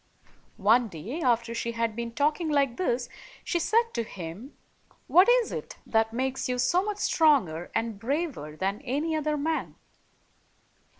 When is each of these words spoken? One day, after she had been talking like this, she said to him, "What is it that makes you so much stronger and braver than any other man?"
One 0.57 0.87
day, 0.87 1.21
after 1.21 1.53
she 1.53 1.73
had 1.73 1.95
been 1.95 2.11
talking 2.15 2.49
like 2.49 2.77
this, 2.77 3.07
she 3.43 3.59
said 3.59 3.93
to 3.93 4.01
him, 4.03 4.57
"What 5.05 5.29
is 5.29 5.51
it 5.51 5.77
that 5.85 6.11
makes 6.11 6.49
you 6.49 6.57
so 6.57 6.81
much 6.81 6.97
stronger 6.97 7.69
and 7.75 7.99
braver 7.99 8.55
than 8.55 8.81
any 8.81 9.15
other 9.15 9.37
man?" 9.37 9.75